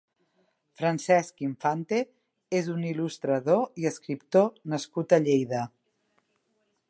[0.79, 1.99] Francesc Infante
[2.61, 5.63] és un il·lustrador i escriptor nascut a Lleida.